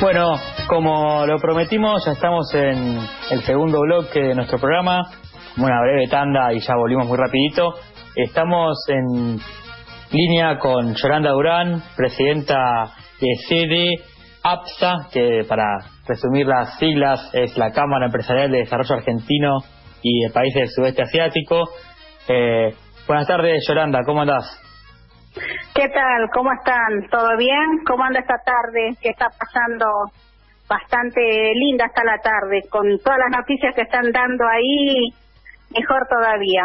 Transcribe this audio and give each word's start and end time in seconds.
Bueno, 0.00 0.36
como 0.68 1.26
lo 1.26 1.38
prometimos, 1.38 2.04
ya 2.06 2.12
estamos 2.12 2.54
en 2.54 3.00
el 3.32 3.40
segundo 3.42 3.80
bloque 3.80 4.20
de 4.20 4.34
nuestro 4.36 4.56
programa, 4.60 5.10
una 5.56 5.80
breve 5.80 6.06
tanda 6.06 6.52
y 6.52 6.60
ya 6.60 6.76
volvimos 6.76 7.08
muy 7.08 7.18
rapidito. 7.18 7.74
Estamos 8.14 8.78
en 8.86 9.40
línea 10.12 10.56
con 10.58 10.94
Yolanda 10.94 11.30
Durán, 11.30 11.82
presidenta 11.96 12.92
de 13.20 13.28
CD 13.48 13.94
APSA, 14.44 15.08
que 15.12 15.44
para 15.48 15.64
resumir 16.06 16.46
las 16.46 16.78
siglas 16.78 17.30
es 17.32 17.58
la 17.58 17.72
Cámara 17.72 18.06
Empresarial 18.06 18.52
de 18.52 18.58
Desarrollo 18.58 18.94
Argentino 18.94 19.58
y 20.00 20.22
de 20.22 20.30
Países 20.30 20.60
del 20.60 20.70
Sudeste 20.70 21.02
Asiático. 21.02 21.70
Eh, 22.28 22.72
buenas 23.08 23.26
tardes, 23.26 23.64
Yolanda, 23.66 24.04
¿cómo 24.06 24.20
andás? 24.20 24.67
¿Qué 25.74 25.88
tal? 25.88 26.28
¿Cómo 26.32 26.52
están? 26.52 27.08
¿Todo 27.10 27.36
bien? 27.36 27.84
¿Cómo 27.86 28.04
anda 28.04 28.20
esta 28.20 28.38
tarde? 28.44 28.96
¿Qué 29.00 29.10
está 29.10 29.26
pasando? 29.28 29.86
Bastante 30.68 31.20
linda 31.54 31.86
está 31.86 32.04
la 32.04 32.18
tarde, 32.18 32.62
con 32.68 32.84
todas 32.98 33.18
las 33.18 33.38
noticias 33.38 33.74
que 33.74 33.82
están 33.82 34.10
dando 34.12 34.44
ahí, 34.46 35.08
mejor 35.74 36.06
todavía. 36.08 36.64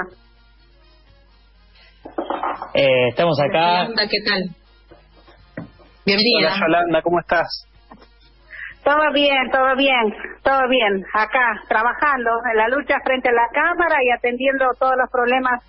Eh, 2.73 3.09
estamos 3.09 3.39
acá. 3.39 3.83
Yolanda, 3.83 4.03
¿qué 4.09 4.17
tal? 4.27 5.66
Bienvenida. 6.05 6.55
Hola 6.55 6.59
Yolanda, 6.59 7.02
¿cómo 7.02 7.19
estás? 7.19 7.47
Todo 8.83 9.13
bien, 9.13 9.49
todo 9.49 9.75
bien, 9.77 10.13
todo 10.44 10.67
bien. 10.67 11.05
Acá, 11.13 11.61
trabajando 11.69 12.30
en 12.52 12.58
la 12.58 12.67
lucha 12.67 12.95
frente 13.05 13.30
a 13.30 13.31
la 13.31 13.47
Cámara 13.53 13.95
y 14.03 14.11
atendiendo 14.11 14.66
todos 14.77 14.95
los 14.97 15.09
problemas 15.09 15.63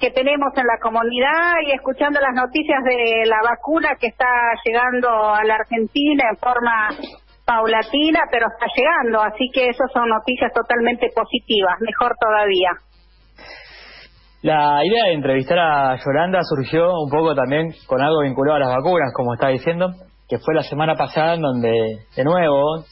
que 0.00 0.10
tenemos 0.10 0.52
en 0.56 0.66
la 0.66 0.78
comunidad 0.80 1.54
y 1.66 1.72
escuchando 1.72 2.20
las 2.20 2.34
noticias 2.34 2.82
de 2.84 3.26
la 3.26 3.40
vacuna 3.42 3.96
que 4.00 4.08
está 4.08 4.26
llegando 4.64 5.08
a 5.34 5.44
la 5.44 5.56
Argentina 5.56 6.24
en 6.30 6.36
forma 6.36 6.88
paulatina, 7.44 8.20
pero 8.30 8.46
está 8.46 8.66
llegando, 8.76 9.22
así 9.22 9.50
que 9.52 9.68
esas 9.68 9.90
son 9.92 10.08
noticias 10.08 10.52
totalmente 10.52 11.08
positivas, 11.14 11.74
mejor 11.80 12.14
todavía. 12.20 12.70
La 14.42 14.84
idea 14.84 15.06
de 15.06 15.14
entrevistar 15.14 15.58
a 15.58 15.96
Yolanda 15.96 16.40
surgió 16.42 16.92
un 16.92 17.10
poco 17.10 17.34
también 17.34 17.72
con 17.86 18.00
algo 18.00 18.20
vinculado 18.22 18.56
a 18.56 18.60
las 18.60 18.76
vacunas, 18.76 19.12
como 19.14 19.34
está 19.34 19.48
diciendo, 19.48 19.90
que 20.28 20.38
fue 20.38 20.54
la 20.54 20.62
semana 20.62 20.94
pasada 20.94 21.34
en 21.34 21.40
donde, 21.40 22.04
de 22.14 22.24
nuevo, 22.24 22.84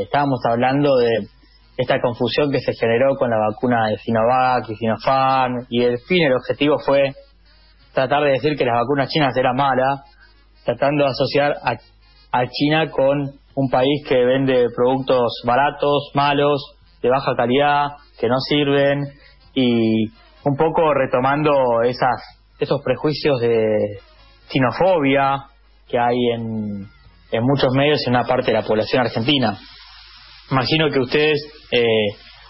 estábamos 0.00 0.40
hablando 0.48 0.96
de 0.96 1.28
esta 1.76 2.00
confusión 2.00 2.50
que 2.50 2.60
se 2.60 2.72
generó 2.74 3.16
con 3.16 3.30
la 3.30 3.38
vacuna 3.38 3.88
de 3.88 3.98
Sinovac 3.98 4.68
y 4.68 4.76
Sinopharm, 4.76 5.66
y 5.68 5.82
el 5.82 5.98
fin, 5.98 6.24
el 6.24 6.34
objetivo 6.34 6.78
fue 6.78 7.12
tratar 7.92 8.22
de 8.22 8.30
decir 8.30 8.56
que 8.56 8.64
las 8.64 8.74
vacunas 8.80 9.08
chinas 9.08 9.36
eran 9.36 9.56
malas, 9.56 10.02
tratando 10.64 11.04
de 11.04 11.10
asociar 11.10 11.52
a, 11.62 11.72
a 12.32 12.46
China 12.48 12.90
con 12.90 13.32
un 13.56 13.70
país 13.70 14.04
que 14.08 14.24
vende 14.24 14.66
productos 14.74 15.42
baratos, 15.44 16.10
malos, 16.14 16.60
de 17.02 17.08
baja 17.08 17.32
calidad, 17.36 17.88
que 18.18 18.28
no 18.28 18.38
sirven, 18.40 19.00
y 19.54 20.06
un 20.44 20.56
poco 20.56 20.92
retomando 20.94 21.82
esas 21.82 22.40
esos 22.58 22.80
prejuicios 22.82 23.40
de 23.40 23.98
xenofobia 24.48 25.46
que 25.88 25.98
hay 25.98 26.16
en, 26.34 26.86
en 27.30 27.42
muchos 27.42 27.72
medios 27.74 28.00
y 28.00 28.08
en 28.08 28.16
una 28.16 28.24
parte 28.24 28.52
de 28.52 28.58
la 28.58 28.66
población 28.66 29.02
argentina. 29.02 29.58
Imagino 30.50 30.90
que 30.90 30.98
ustedes 31.00 31.66
eh, 31.72 32.08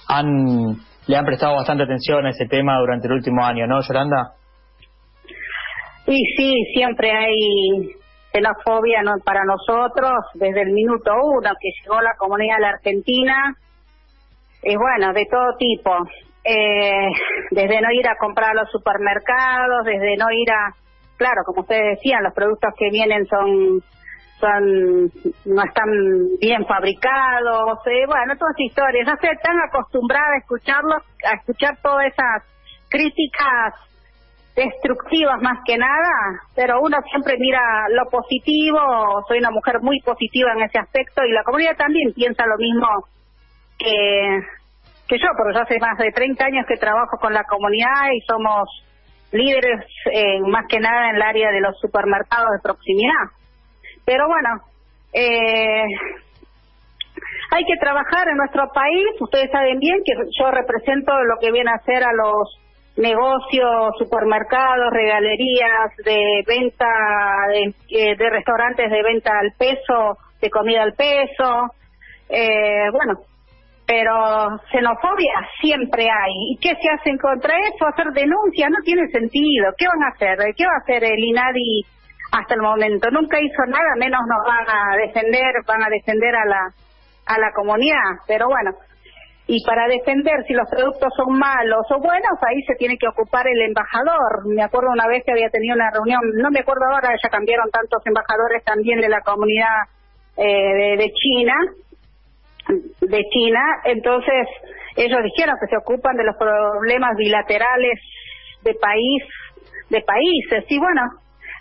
han 0.09 0.77
le 1.07 1.17
han 1.17 1.25
prestado 1.25 1.57
bastante 1.57 1.85
atención 1.85 2.25
a 2.27 2.31
ese 2.31 2.47
tema 2.47 2.79
durante 2.79 3.07
el 3.07 3.15
último 3.15 3.45
año, 3.45 3.67
¿no, 3.67 3.81
Yolanda? 3.83 4.33
Y 6.07 6.21
sí, 6.37 6.55
siempre 6.75 7.11
hay 7.11 7.95
xenofobia 8.33 9.03
¿no? 9.03 9.13
para 9.25 9.45
nosotros 9.45 10.13
desde 10.35 10.63
el 10.63 10.73
minuto 10.73 11.13
uno 11.23 11.51
que 11.61 11.69
llegó 11.83 12.01
la 12.01 12.15
comunidad 12.19 12.57
a 12.57 12.61
la 12.61 12.69
Argentina. 12.71 13.55
Y 14.63 14.77
bueno, 14.77 15.13
de 15.13 15.27
todo 15.27 15.57
tipo. 15.59 15.91
Eh, 16.47 17.09
desde 17.51 17.81
no 17.81 17.91
ir 17.93 18.07
a 18.07 18.17
comprar 18.19 18.51
a 18.51 18.63
los 18.63 18.71
supermercados, 18.71 19.85
desde 19.85 20.17
no 20.17 20.31
ir 20.31 20.51
a... 20.51 20.75
Claro, 21.17 21.43
como 21.47 21.63
ustedes 21.63 21.97
decían, 21.97 22.23
los 22.23 22.35
productos 22.35 22.75
que 22.77 22.91
vienen 22.91 23.27
son 23.27 23.81
no 24.51 25.63
están 25.63 25.91
bien 26.41 26.65
fabricados, 26.67 27.79
eh, 27.87 28.07
bueno, 28.07 28.37
todas 28.39 28.59
historias. 28.59 29.07
Ya 29.07 29.15
estoy 29.15 29.37
tan 29.43 29.59
acostumbrada 29.61 30.35
a 30.35 30.39
escucharlos, 30.39 31.03
a 31.25 31.37
escuchar 31.37 31.77
todas 31.83 32.07
esas 32.07 32.43
críticas 32.89 33.75
destructivas 34.55 35.43
más 35.43 35.59
que 35.67 35.77
nada, 35.77 36.41
pero 36.55 36.81
uno 36.81 36.97
siempre 37.11 37.35
mira 37.39 37.61
lo 37.91 38.09
positivo, 38.09 38.79
soy 39.27 39.39
una 39.39 39.51
mujer 39.51 39.81
muy 39.81 40.01
positiva 40.01 40.53
en 40.53 40.63
ese 40.63 40.79
aspecto 40.79 41.25
y 41.25 41.33
la 41.33 41.43
comunidad 41.43 41.77
también 41.77 42.13
piensa 42.15 42.47
lo 42.47 42.57
mismo 42.57 42.87
que, 43.79 44.41
que 45.09 45.19
yo, 45.19 45.27
porque 45.37 45.55
yo 45.55 45.61
hace 45.61 45.79
más 45.81 45.99
de 45.99 46.13
30 46.13 46.45
años 46.45 46.67
que 46.69 46.77
trabajo 46.77 47.19
con 47.21 47.35
la 47.35 47.43
comunidad 47.45 48.13
y 48.15 48.21
somos 48.21 48.69
líderes 49.33 49.85
en, 50.13 50.49
más 50.49 50.67
que 50.69 50.79
nada 50.79 51.11
en 51.11 51.17
el 51.17 51.23
área 51.23 51.51
de 51.51 51.61
los 51.61 51.77
supermercados 51.81 52.51
de 52.53 52.63
proximidad. 52.63 53.35
Pero 54.05 54.27
bueno, 54.29 54.61
eh, 55.13 55.85
hay 57.51 57.65
que 57.65 57.77
trabajar 57.81 58.29
en 58.29 58.37
nuestro 58.37 58.69
país. 58.73 59.07
Ustedes 59.21 59.51
saben 59.51 59.79
bien 59.79 60.03
que 60.05 60.13
yo 60.39 60.51
represento 60.51 61.13
lo 61.25 61.37
que 61.41 61.53
viene 61.53 61.71
a 61.71 61.85
ser 61.85 62.05
a 62.05 62.13
los 62.13 62.61
negocios, 62.97 63.95
supermercados, 63.99 64.93
regalerías, 64.93 65.97
de 66.05 66.45
venta, 66.47 66.87
de, 67.49 67.75
eh, 67.91 68.17
de 68.17 68.31
restaurantes 68.31 68.91
de 68.91 69.03
venta 69.03 69.39
al 69.39 69.53
peso, 69.59 70.19
de 70.41 70.51
comida 70.51 70.83
al 70.83 70.95
peso. 70.95 71.71
Eh, 72.29 72.91
bueno, 72.93 73.21
pero 73.87 74.59
xenofobia 74.71 75.35
siempre 75.61 76.05
hay. 76.05 76.33
¿Y 76.53 76.59
qué 76.59 76.75
se 76.81 76.89
hacen 76.91 77.19
contra 77.19 77.55
eso? 77.59 77.87
Hacer 77.87 78.13
denuncias 78.13 78.71
no 78.71 78.79
tiene 78.85 79.07
sentido. 79.09 79.73
¿Qué 79.77 79.87
van 79.87 80.03
a 80.03 80.15
hacer? 80.15 80.39
¿Qué 80.57 80.65
va 80.65 80.73
a 80.75 80.83
hacer 80.83 81.05
el 81.05 81.19
INADI 81.19 81.85
hasta 82.33 82.55
el 82.55 82.63
momento? 82.63 83.11
Nunca 83.11 83.41
hizo 83.41 83.65
nada, 83.67 83.95
menos 83.99 84.21
nos 84.27 84.45
van 84.47 84.67
a 84.69 84.97
defender, 84.97 85.53
van 85.67 85.83
a 85.83 85.89
defender 85.89 86.35
a 86.35 86.45
la 86.45 86.75
a 87.27 87.39
la 87.39 87.53
comunidad. 87.53 88.21
Pero 88.27 88.47
bueno, 88.49 88.73
y 89.47 89.65
para 89.65 89.87
defender 89.89 90.45
si 90.47 90.55
los 90.55 90.69
productos 90.71 91.13
son 91.17 91.39
malos 91.39 91.85
o 91.91 91.99
buenos, 92.01 92.37
ahí 92.49 92.63
se 92.63 92.75
tiene 92.77 92.97
que 92.97 93.09
ocupar 93.09 93.47
el 93.47 93.61
embajador. 93.63 94.47
Me 94.47 94.63
acuerdo 94.63 94.91
una 94.91 95.07
vez 95.07 95.23
que 95.25 95.33
había 95.33 95.51
tenido 95.51 95.75
una 95.75 95.91
reunión, 95.91 96.21
no 96.37 96.51
me 96.51 96.61
acuerdo 96.61 96.85
ahora, 96.91 97.11
ya 97.23 97.29
cambiaron 97.29 97.71
tantos 97.71 98.01
embajadores 98.07 98.65
también 98.65 99.01
de 99.01 99.09
la 99.09 99.21
comunidad 99.21 99.89
eh, 100.37 100.45
de, 100.45 100.97
de 100.97 101.13
China, 101.13 101.55
de 103.01 103.23
China, 103.31 103.61
entonces 103.85 104.49
ellos 104.97 105.21
dijeron 105.23 105.57
que 105.61 105.67
se 105.69 105.77
ocupan 105.77 106.17
de 106.17 106.25
los 106.25 106.37
problemas 106.37 107.15
bilaterales 107.17 108.01
de 108.63 108.75
país, 108.75 109.23
de 109.91 110.01
países, 110.01 110.65
y 110.71 110.79
bueno, 110.79 111.03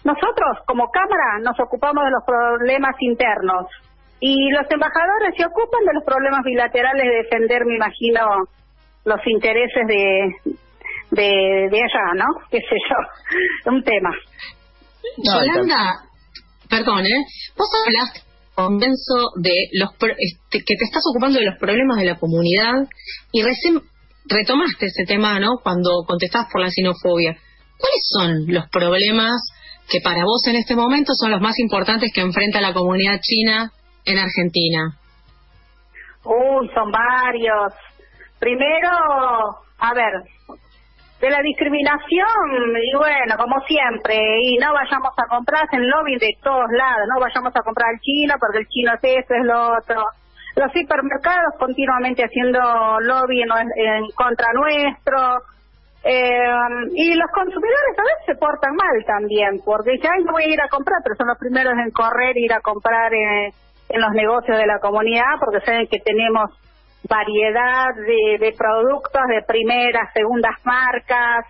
nosotros 0.03 0.59
como 0.67 0.89
Cámara 0.91 1.39
nos 1.41 1.59
ocupamos 1.59 2.03
de 2.03 2.11
los 2.11 2.23
problemas 2.25 2.95
internos 2.99 3.67
y 4.19 4.49
los 4.51 4.69
embajadores 4.69 5.35
se 5.37 5.45
ocupan 5.45 5.85
de 5.85 5.93
los 5.93 6.03
problemas 6.03 6.41
bilaterales 6.43 7.03
de 7.03 7.23
defender, 7.23 7.65
me 7.65 7.75
imagino, 7.75 8.21
los 9.05 9.19
intereses 9.27 9.87
de, 9.87 10.55
de, 11.11 11.69
de 11.69 11.77
allá, 11.77 12.13
¿no? 12.15 12.25
Qué 12.51 12.59
sé 12.59 12.75
yo, 12.89 13.71
un 13.71 13.83
tema. 13.83 14.11
Yolanda, 15.17 16.07
perdón, 16.69 17.05
¿eh? 17.05 17.25
Vos 17.57 17.69
hablaste 17.85 18.33
convenzo 18.55 19.33
de 19.41 19.53
los 19.73 19.89
este, 19.93 20.63
que 20.63 20.75
te 20.75 20.85
estás 20.85 21.03
ocupando 21.09 21.39
de 21.39 21.45
los 21.45 21.57
problemas 21.57 21.97
de 21.97 22.05
la 22.05 22.19
comunidad 22.19 22.87
y 23.31 23.41
recién 23.41 23.81
retomaste 24.25 24.85
ese 24.85 25.05
tema, 25.05 25.39
¿no? 25.39 25.57
Cuando 25.61 26.03
contestás 26.07 26.45
por 26.51 26.61
la 26.61 26.69
xenofobia. 26.69 27.35
¿Cuáles 27.77 28.07
son 28.07 28.53
los 28.53 28.69
problemas 28.69 29.41
que 29.89 29.99
para 30.01 30.23
vos 30.23 30.45
en 30.47 30.55
este 30.55 30.75
momento 30.75 31.13
son 31.13 31.31
los 31.31 31.41
más 31.41 31.59
importantes 31.59 32.11
que 32.13 32.21
enfrenta 32.21 32.61
la 32.61 32.73
comunidad 32.73 33.19
china 33.21 33.71
en 34.06 34.18
Argentina? 34.18 34.97
Uy, 36.24 36.69
son 36.74 36.91
varios. 36.91 37.74
Primero, 38.39 38.89
a 39.80 39.94
ver, 39.94 40.13
de 41.24 41.30
la 41.30 41.41
discriminación, 41.41 42.75
y 42.75 42.97
bueno, 42.97 43.38
como 43.38 43.59
siempre, 43.65 44.15
y 44.44 44.57
no 44.57 44.74
vayamos 44.74 45.12
a 45.15 45.27
comprar 45.30 45.63
en 45.71 45.89
lobby 45.89 46.18
de 46.19 46.35
todos 46.44 46.69
lados, 46.71 47.07
no 47.13 47.21
vayamos 47.21 47.56
a 47.56 47.63
comprar 47.63 47.91
al 47.91 48.00
chino 48.01 48.35
porque 48.39 48.59
el 48.59 48.68
chino 48.68 48.91
es 48.94 49.00
esto, 49.03 49.33
es 49.33 49.45
lo 49.45 49.77
otro. 49.77 50.03
Los 50.56 50.71
supermercados 50.71 51.56
continuamente 51.57 52.24
haciendo 52.24 52.59
lobby 53.00 53.41
en, 53.41 53.50
en 53.50 54.03
contra 54.15 54.47
nuestro. 54.53 55.39
Eh, 56.05 56.50
y 56.95 57.15
los 57.15 57.31
consumidores 57.31 57.97
a 57.97 58.03
veces 58.03 58.25
se 58.25 58.35
portan 58.35 58.75
mal 58.75 59.05
también, 59.05 59.61
porque 59.63 59.91
dicen, 59.91 60.11
ay, 60.13 60.23
no 60.25 60.33
voy 60.33 60.44
a 60.44 60.53
ir 60.53 60.61
a 60.61 60.67
comprar, 60.67 61.00
pero 61.01 61.15
son 61.15 61.27
los 61.27 61.38
primeros 61.38 61.73
en 61.73 61.91
correr, 61.91 62.35
ir 62.38 62.51
a 62.51 62.59
comprar 62.59 63.13
eh, 63.13 63.53
en 63.88 64.01
los 64.01 64.11
negocios 64.11 64.57
de 64.57 64.67
la 64.67 64.79
comunidad, 64.79 65.39
porque 65.39 65.65
saben 65.65 65.88
que 65.88 66.00
tenemos 66.00 66.51
variedad 67.07 67.95
de, 67.95 68.38
de 68.38 68.53
productos 68.57 69.21
de 69.29 69.44
primeras, 69.47 70.11
segundas 70.13 70.55
marcas. 70.65 71.45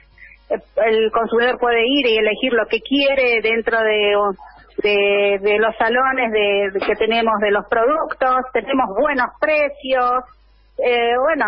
Eh, 0.50 0.62
El 0.86 1.12
consumidor 1.12 1.58
puede 1.58 1.82
ir 1.88 2.06
y 2.06 2.18
elegir 2.18 2.54
lo 2.54 2.68
que 2.68 2.80
quiere 2.82 3.42
dentro 3.42 3.80
de, 3.82 4.14
de, 4.84 5.40
de 5.42 5.58
los 5.58 5.76
salones 5.78 6.32
de, 6.32 6.80
que 6.86 6.96
tenemos 6.96 7.34
de 7.40 7.52
los 7.52 7.66
productos, 7.68 8.46
tenemos 8.54 8.86
buenos 9.00 9.30
precios, 9.40 10.26
eh, 10.78 11.18
bueno, 11.18 11.46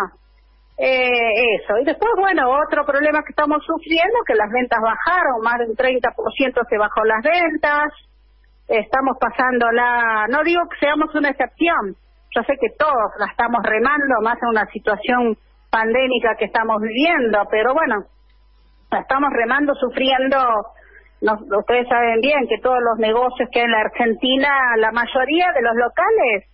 eh, 0.78 1.56
eso. 1.56 1.78
Y 1.80 1.84
después, 1.84 2.12
bueno, 2.18 2.50
otro 2.50 2.84
problema 2.84 3.22
que 3.22 3.30
estamos 3.30 3.62
sufriendo, 3.64 4.18
que 4.26 4.34
las 4.34 4.50
ventas 4.50 4.78
bajaron, 4.80 5.40
más 5.42 5.58
del 5.58 5.76
30% 5.76 6.68
se 6.68 6.78
bajó 6.78 7.04
las 7.04 7.22
ventas, 7.22 7.92
estamos 8.68 9.16
pasando 9.20 9.70
la, 9.70 10.26
no 10.28 10.42
digo 10.42 10.62
que 10.68 10.78
seamos 10.78 11.14
una 11.14 11.30
excepción, 11.30 11.96
yo 12.34 12.42
sé 12.42 12.54
que 12.60 12.70
todos 12.78 13.12
la 13.18 13.26
estamos 13.26 13.62
remando 13.62 14.20
más 14.22 14.36
en 14.42 14.48
una 14.48 14.66
situación 14.66 15.36
pandémica 15.70 16.36
que 16.38 16.46
estamos 16.46 16.80
viviendo, 16.80 17.38
pero 17.50 17.72
bueno, 17.72 18.04
la 18.90 19.00
estamos 19.00 19.30
remando, 19.32 19.74
sufriendo 19.74 20.36
ustedes 21.20 21.88
saben 21.88 22.20
bien 22.20 22.46
que 22.48 22.58
todos 22.58 22.78
los 22.80 22.98
negocios 22.98 23.48
que 23.50 23.60
hay 23.60 23.64
en 23.64 23.72
la 23.72 23.80
Argentina, 23.80 24.48
la 24.76 24.92
mayoría 24.92 25.52
de 25.54 25.62
los 25.62 25.74
locales, 25.74 26.44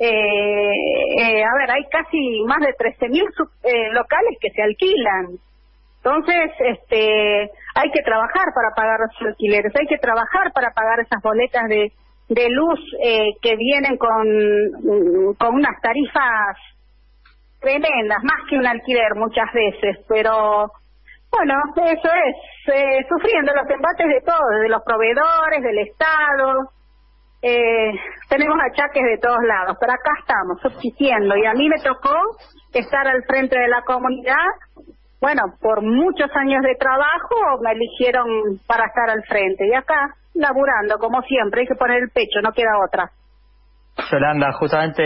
eh, 0.00 0.72
eh, 1.18 1.44
a 1.44 1.54
ver, 1.58 1.70
hay 1.70 1.84
casi 1.90 2.42
más 2.46 2.58
de 2.60 2.74
13.000 2.74 3.22
eh, 3.64 3.92
locales 3.92 4.38
que 4.40 4.50
se 4.50 4.62
alquilan. 4.62 5.38
Entonces, 5.96 6.50
este, 6.60 7.50
hay 7.74 7.90
que 7.90 8.02
trabajar 8.02 8.46
para 8.54 8.74
pagar 8.74 9.00
los 9.00 9.28
alquileres, 9.28 9.72
hay 9.78 9.86
que 9.86 9.98
trabajar 9.98 10.52
para 10.54 10.70
pagar 10.70 11.00
esas 11.00 11.22
boletas 11.22 11.68
de, 11.68 11.92
de 12.30 12.48
luz 12.48 12.80
eh, 13.04 13.32
que 13.42 13.56
vienen 13.56 13.98
con, 13.98 15.36
con 15.36 15.54
unas 15.54 15.78
tarifas 15.82 16.56
tremendas, 17.60 18.22
más 18.22 18.40
que 18.48 18.56
un 18.56 18.66
alquiler 18.66 19.14
muchas 19.16 19.52
veces, 19.52 19.98
pero 20.08 20.72
bueno, 21.30 21.54
eso 21.76 22.08
es, 22.08 22.74
eh, 22.74 23.06
sufriendo 23.06 23.52
los 23.54 23.68
embates 23.68 24.06
de 24.08 24.20
todos, 24.22 24.60
de 24.62 24.68
los 24.70 24.82
proveedores, 24.82 25.62
del 25.62 25.78
Estado. 25.78 26.70
Eh, 27.42 27.92
tenemos 28.28 28.58
achaques 28.60 29.02
de 29.02 29.18
todos 29.18 29.40
lados, 29.46 29.76
pero 29.80 29.92
acá 29.92 30.10
estamos 30.20 30.60
subsistiendo 30.60 31.36
y 31.36 31.46
a 31.46 31.54
mí 31.54 31.68
me 31.68 31.80
tocó 31.82 32.14
estar 32.72 33.08
al 33.08 33.22
frente 33.24 33.58
de 33.58 33.68
la 33.68 33.82
comunidad. 33.82 34.44
Bueno, 35.20 35.42
por 35.60 35.82
muchos 35.82 36.30
años 36.34 36.62
de 36.62 36.74
trabajo 36.76 37.60
me 37.62 37.72
eligieron 37.72 38.26
para 38.66 38.86
estar 38.86 39.08
al 39.10 39.22
frente 39.24 39.66
y 39.66 39.74
acá 39.74 40.14
laburando 40.34 40.98
como 40.98 41.22
siempre, 41.22 41.62
hay 41.62 41.66
que 41.66 41.74
poner 41.74 42.02
el 42.02 42.10
pecho, 42.10 42.40
no 42.42 42.52
queda 42.52 42.78
otra. 42.84 43.10
Yolanda, 44.10 44.52
justamente 44.52 45.02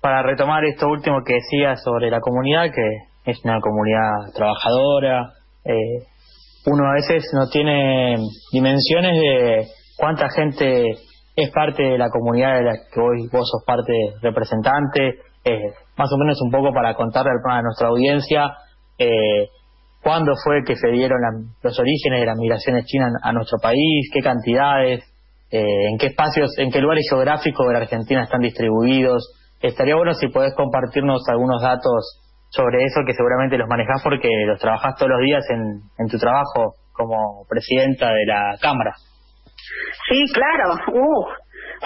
para 0.00 0.22
retomar 0.22 0.64
esto 0.64 0.88
último 0.88 1.22
que 1.24 1.34
decía 1.34 1.76
sobre 1.76 2.10
la 2.10 2.20
comunidad, 2.20 2.70
que 2.74 3.30
es 3.30 3.44
una 3.44 3.60
comunidad 3.60 4.32
trabajadora, 4.34 5.32
eh, 5.64 6.06
uno 6.66 6.88
a 6.88 6.94
veces 6.94 7.28
no 7.34 7.48
tiene 7.48 8.16
dimensiones 8.52 9.20
de 9.20 9.66
cuánta 9.96 10.28
gente 10.30 10.96
es 11.34 11.50
parte 11.50 11.82
de 11.82 11.98
la 11.98 12.10
comunidad 12.10 12.56
de 12.56 12.62
la 12.62 12.72
que 12.92 13.00
hoy 13.00 13.28
vos 13.32 13.48
sos 13.48 13.64
parte 13.64 13.92
representante, 14.20 15.20
eh, 15.44 15.72
más 15.96 16.12
o 16.12 16.18
menos 16.18 16.40
un 16.42 16.50
poco 16.50 16.72
para 16.72 16.94
contarle 16.94 17.32
a 17.44 17.62
nuestra 17.62 17.88
audiencia 17.88 18.52
eh, 18.98 19.48
cuándo 20.02 20.32
fue 20.44 20.62
que 20.64 20.76
se 20.76 20.88
dieron 20.88 21.18
los 21.62 21.78
orígenes 21.78 22.20
de 22.20 22.26
las 22.26 22.36
migraciones 22.36 22.84
chinas 22.84 23.12
a 23.22 23.32
nuestro 23.32 23.58
país, 23.58 24.10
qué 24.12 24.20
cantidades, 24.20 25.04
eh, 25.50 25.88
en 25.90 25.98
qué 25.98 26.06
espacios, 26.06 26.50
en 26.58 26.70
qué 26.70 26.80
lugares 26.80 27.06
geográficos 27.08 27.66
de 27.66 27.72
la 27.72 27.80
Argentina 27.80 28.22
están 28.24 28.40
distribuidos. 28.40 29.32
Estaría 29.60 29.96
bueno 29.96 30.12
si 30.14 30.28
podés 30.28 30.54
compartirnos 30.54 31.22
algunos 31.28 31.62
datos 31.62 32.20
sobre 32.50 32.84
eso 32.84 33.00
que 33.06 33.14
seguramente 33.14 33.56
los 33.56 33.68
manejás 33.68 34.02
porque 34.02 34.28
los 34.46 34.60
trabajás 34.60 34.96
todos 34.96 35.10
los 35.10 35.20
días 35.20 35.44
en, 35.50 35.80
en 35.98 36.08
tu 36.08 36.18
trabajo 36.18 36.74
como 36.92 37.46
presidenta 37.48 38.12
de 38.12 38.26
la 38.26 38.58
Cámara. 38.60 38.94
Sí, 40.08 40.24
claro. 40.32 40.74
Uf, 40.88 41.28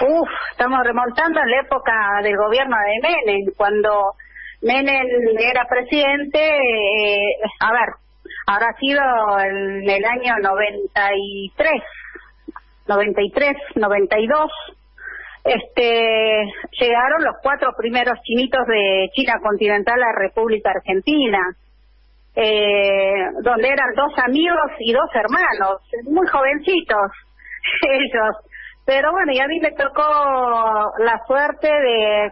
uf, 0.01 0.29
estamos 0.51 0.79
remontando 0.83 1.39
a 1.39 1.45
la 1.45 1.61
época 1.61 1.93
del 2.23 2.35
gobierno 2.37 2.75
de 2.75 3.07
Menem, 3.07 3.53
cuando 3.55 4.13
Menem 4.61 5.05
era 5.39 5.65
presidente, 5.65 6.39
eh, 6.39 7.35
a 7.59 7.71
ver, 7.71 7.89
habrá 8.47 8.73
sido 8.79 9.01
en 9.39 9.89
el 9.89 10.05
año 10.05 10.35
93, 10.41 11.71
93, 12.87 13.55
92, 13.75 14.51
este, 15.43 16.43
llegaron 16.79 17.23
los 17.23 17.35
cuatro 17.41 17.71
primeros 17.77 18.19
chinitos 18.23 18.65
de 18.67 19.09
China 19.13 19.39
continental 19.41 20.01
a 20.01 20.19
República 20.19 20.71
Argentina, 20.71 21.39
eh, 22.35 23.13
donde 23.41 23.67
eran 23.67 23.93
dos 23.95 24.11
amigos 24.17 24.71
y 24.79 24.91
dos 24.91 25.09
hermanos, 25.13 25.81
muy 26.05 26.27
jovencitos 26.27 27.11
ellos. 27.81 28.35
Pero 28.85 29.11
bueno, 29.11 29.33
y 29.33 29.39
a 29.39 29.47
mí 29.47 29.59
me 29.59 29.71
tocó 29.71 30.01
la 30.99 31.21
suerte 31.27 31.67
de, 31.67 32.31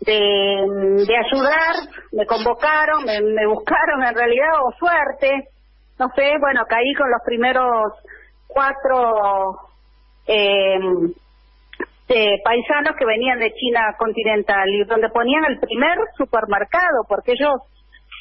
de, 0.00 1.16
ayudar, 1.16 1.74
me 2.12 2.26
convocaron, 2.26 3.04
me, 3.04 3.20
me 3.20 3.46
buscaron 3.46 4.04
en 4.04 4.14
realidad, 4.14 4.50
o 4.62 4.72
suerte, 4.78 5.48
no 5.98 6.08
sé, 6.14 6.34
bueno, 6.40 6.64
caí 6.68 6.92
con 6.94 7.10
los 7.10 7.22
primeros 7.24 7.92
cuatro 8.46 9.56
eh, 10.26 10.78
este, 12.08 12.40
paisanos 12.42 12.96
que 12.98 13.04
venían 13.04 13.38
de 13.38 13.52
China 13.52 13.94
continental 13.98 14.66
y 14.68 14.84
donde 14.84 15.10
ponían 15.10 15.44
el 15.44 15.58
primer 15.58 15.98
supermercado, 16.16 17.04
porque 17.06 17.32
ellos 17.32 17.60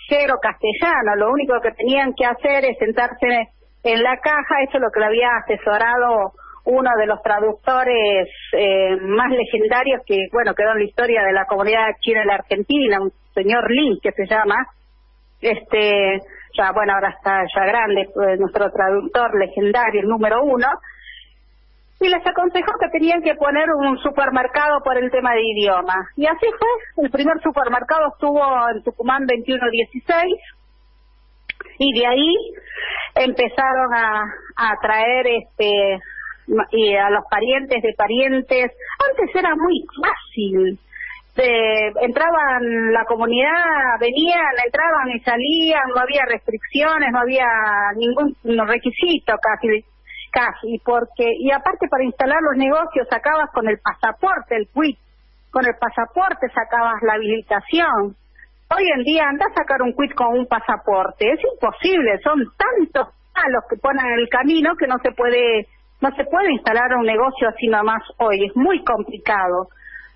cero 0.10 0.36
castellano, 0.42 1.16
lo 1.16 1.32
único 1.32 1.54
que 1.62 1.72
tenían 1.72 2.14
que 2.14 2.26
hacer 2.26 2.66
es 2.66 2.78
sentarse 2.80 3.48
en 3.94 4.04
la 4.04 4.18
caja, 4.18 4.62
eso 4.64 4.78
es 4.78 4.82
lo 4.82 4.92
que 4.92 5.00
le 5.00 5.06
había 5.06 5.30
asesorado 5.44 6.34
uno 6.66 6.90
de 6.98 7.06
los 7.06 7.22
traductores 7.22 8.28
eh, 8.52 8.98
más 9.02 9.32
legendarios 9.32 10.02
que, 10.06 10.28
bueno, 10.34 10.54
quedó 10.54 10.74
en 10.74 10.80
la 10.80 10.84
historia 10.84 11.24
de 11.24 11.32
la 11.32 11.46
comunidad 11.46 11.96
china 12.02 12.22
en 12.22 12.28
la 12.28 12.36
Argentina, 12.36 13.00
un 13.02 13.12
señor 13.34 13.72
Lin, 13.72 13.98
que 14.04 14.12
se 14.12 14.26
llama, 14.28 14.68
este, 15.40 16.20
ya, 16.58 16.72
bueno, 16.74 16.94
ahora 16.94 17.10
está 17.10 17.44
ya 17.56 17.66
grande, 17.66 18.10
nuestro 18.38 18.70
traductor 18.70 19.40
legendario, 19.40 20.02
el 20.02 20.08
número 20.08 20.44
uno, 20.44 20.68
y 22.02 22.10
les 22.10 22.28
aconsejó 22.28 22.74
que 22.80 22.90
tenían 22.90 23.22
que 23.22 23.36
poner 23.36 23.70
un 23.72 23.98
supermercado 24.00 24.82
por 24.84 24.98
el 24.98 25.10
tema 25.10 25.34
de 25.34 25.42
idioma. 25.42 25.96
Y 26.18 26.28
así 26.28 26.46
fue, 26.60 27.06
el 27.06 27.10
primer 27.10 27.40
supermercado 27.42 28.10
estuvo 28.12 28.44
en 28.76 28.84
Tucumán 28.84 29.26
2116 29.26 30.36
y 31.80 32.00
de 32.00 32.08
ahí 32.08 32.36
empezaron 33.16 33.94
a, 33.94 34.24
a 34.56 34.76
traer 34.82 35.28
este 35.28 36.00
y 36.72 36.96
a 36.96 37.10
los 37.10 37.26
parientes 37.30 37.82
de 37.82 37.94
parientes. 37.98 38.72
Antes 39.10 39.36
era 39.36 39.54
muy 39.56 39.84
fácil. 40.02 40.80
entraban 42.02 42.94
la 42.94 43.04
comunidad, 43.06 44.00
venían, 44.00 44.54
entraban 44.66 45.10
y 45.14 45.20
salían, 45.20 45.90
no 45.94 46.02
había 46.02 46.24
restricciones, 46.26 47.12
no 47.12 47.20
había 47.20 47.48
ningún 47.96 48.36
requisito 48.68 49.36
casi 49.42 49.84
casi, 50.32 50.80
porque, 50.84 51.26
y 51.40 51.52
aparte 51.52 51.88
para 51.90 52.04
instalar 52.04 52.38
los 52.42 52.58
negocios 52.58 53.08
sacabas 53.10 53.50
con 53.54 53.68
el 53.68 53.80
pasaporte, 53.80 54.56
el 54.56 54.68
quit, 54.68 55.00
con 55.52 55.66
el 55.66 55.74
pasaporte 55.80 56.48
sacabas 56.54 57.02
la 57.02 57.14
habilitación. 57.14 58.16
Hoy 58.70 58.84
en 58.84 59.04
día 59.04 59.24
anda 59.30 59.46
a 59.46 59.54
sacar 59.54 59.82
un 59.82 59.94
quit 59.94 60.14
con 60.14 60.40
un 60.40 60.46
pasaporte, 60.46 61.32
es 61.32 61.40
imposible, 61.54 62.20
son 62.22 62.44
tantos 62.58 63.16
palos 63.34 63.64
que 63.70 63.78
ponen 63.78 64.06
en 64.06 64.20
el 64.20 64.30
camino 64.30 64.76
que 64.76 64.88
no 64.88 64.98
se 65.02 65.12
puede, 65.12 65.68
no 66.02 66.10
se 66.12 66.26
puede 66.26 66.52
instalar 66.52 66.94
un 67.00 67.06
negocio 67.06 67.48
así 67.48 67.68
nomás 67.68 68.04
hoy, 68.18 68.44
es 68.46 68.56
muy 68.56 68.84
complicado. 68.84 69.70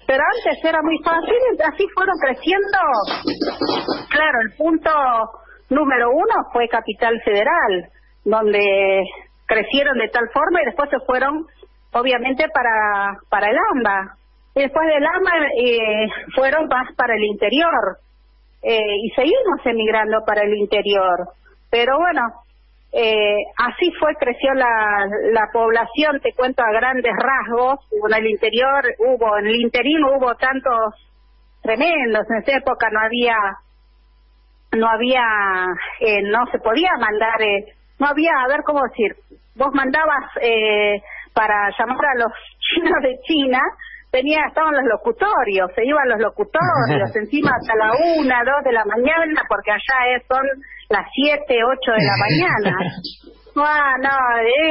Pero 0.05 0.19
antes 0.19 0.65
era 0.65 0.81
muy 0.81 0.97
fácil, 1.03 1.37
así 1.63 1.87
fueron 1.95 2.15
creciendo. 2.19 2.77
Claro, 4.09 4.41
el 4.41 4.57
punto 4.57 4.91
número 5.69 6.09
uno 6.11 6.35
fue 6.51 6.67
Capital 6.67 7.21
Federal, 7.23 7.87
donde 8.25 9.03
crecieron 9.45 9.97
de 9.97 10.09
tal 10.09 10.27
forma 10.33 10.61
y 10.61 10.65
después 10.65 10.89
se 10.89 10.99
fueron, 11.05 11.45
obviamente, 11.93 12.45
para, 12.53 13.15
para 13.29 13.47
el 13.47 13.57
AMBA. 13.75 14.15
Y 14.55 14.61
después 14.63 14.85
del 14.87 15.05
AMBA 15.05 15.31
eh, 15.57 16.07
fueron 16.35 16.67
más 16.67 16.93
para 16.97 17.15
el 17.15 17.23
interior. 17.23 17.97
Eh, 18.63 18.95
y 19.03 19.09
seguimos 19.11 19.65
emigrando 19.65 20.23
para 20.25 20.43
el 20.43 20.55
interior. 20.55 21.29
Pero 21.69 21.97
bueno, 21.97 22.21
eh, 22.93 23.37
así 23.57 23.91
fue, 23.99 24.13
creció 24.15 24.53
la, 24.53 25.07
la 25.31 25.49
población, 25.53 26.19
te 26.21 26.33
cuento 26.33 26.61
a 26.63 26.71
grandes 26.71 27.13
rasgos. 27.17 27.79
En 27.91 28.13
el 28.13 28.27
interior 28.29 28.83
hubo, 28.99 29.37
en 29.37 29.47
el 29.47 29.55
interino 29.61 30.17
hubo 30.17 30.35
tantos 30.35 30.93
tremendos. 31.61 32.25
En 32.29 32.37
esa 32.37 32.57
época 32.57 32.89
no 32.91 32.99
había, 32.99 33.35
no 34.73 34.87
había, 34.87 35.23
eh, 35.99 36.21
no 36.23 36.45
se 36.51 36.59
podía 36.59 36.91
mandar, 36.99 37.41
eh, 37.41 37.73
no 37.99 38.07
había, 38.07 38.31
a 38.43 38.47
ver 38.47 38.61
cómo 38.65 38.81
decir, 38.83 39.15
vos 39.55 39.73
mandabas 39.73 40.25
eh, 40.41 41.01
para 41.33 41.69
llamar 41.77 42.05
a 42.05 42.19
los 42.19 42.31
chinos 42.59 43.01
de 43.01 43.19
China, 43.23 43.61
tenía, 44.11 44.45
estaban 44.47 44.75
los 44.75 44.85
locutorios, 44.85 45.71
se 45.73 45.85
iban 45.85 46.09
los 46.09 46.19
locutorios, 46.19 47.15
encima 47.15 47.51
hasta 47.55 47.75
la 47.75 47.91
una, 48.19 48.43
dos 48.43 48.63
de 48.63 48.73
la 48.73 48.85
mañana, 48.85 49.41
porque 49.47 49.71
allá 49.71 50.15
es, 50.15 50.23
son 50.27 50.45
las 50.89 51.07
siete, 51.15 51.63
ocho 51.63 51.91
de 51.91 52.03
la 52.03 52.17
mañana. 52.27 52.77
Ah, 53.55 53.95
no, 53.99 54.15